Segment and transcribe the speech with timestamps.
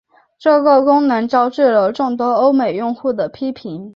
[0.39, 3.87] 这个功能招致了众多欧美用户的批评。